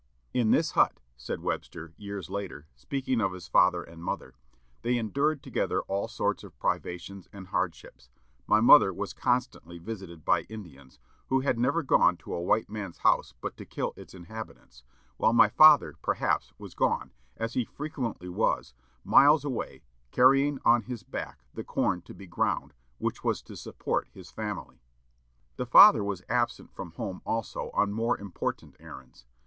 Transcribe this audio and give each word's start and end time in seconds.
"In 0.33 0.49
this 0.49 0.71
hut," 0.71 0.99
said 1.15 1.43
Webster, 1.43 1.93
years 1.95 2.27
later, 2.27 2.65
speaking 2.73 3.21
of 3.21 3.33
his 3.33 3.47
father 3.47 3.83
and 3.83 4.03
mother, 4.03 4.33
"they 4.81 4.97
endured 4.97 5.43
together 5.43 5.81
all 5.81 6.07
sorts 6.07 6.43
of 6.43 6.57
privations 6.57 7.27
and 7.31 7.49
hardships; 7.49 8.09
my 8.47 8.61
mother 8.61 8.91
was 8.91 9.13
constantly 9.13 9.77
visited 9.77 10.25
by 10.25 10.41
Indians, 10.49 10.97
who 11.27 11.41
had 11.41 11.59
never 11.59 11.83
gone 11.83 12.17
to 12.17 12.33
a 12.33 12.41
white 12.41 12.67
man's 12.67 12.97
house 12.97 13.35
but 13.41 13.55
to 13.57 13.63
kill 13.63 13.93
its 13.95 14.15
inhabitants, 14.15 14.81
while 15.17 15.33
my 15.33 15.49
father, 15.49 15.93
perhaps, 16.01 16.51
was 16.57 16.73
gone, 16.73 17.11
as 17.37 17.53
he 17.53 17.63
frequently 17.63 18.27
was, 18.27 18.73
miles 19.03 19.45
away, 19.45 19.83
carrying 20.09 20.57
on 20.65 20.81
his 20.81 21.03
back 21.03 21.43
the 21.53 21.63
corn 21.63 22.01
to 22.01 22.15
be 22.15 22.25
ground, 22.25 22.73
which 22.97 23.23
was 23.23 23.43
to 23.43 23.55
support 23.55 24.07
his 24.11 24.31
family." 24.31 24.81
The 25.57 25.67
father 25.67 26.03
was 26.03 26.23
absent 26.27 26.73
from 26.73 26.93
home, 26.93 27.21
also, 27.23 27.69
on 27.75 27.93
more 27.93 28.17
important 28.17 28.75
errands. 28.79 29.27